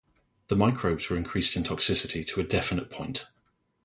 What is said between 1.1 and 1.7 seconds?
were increased in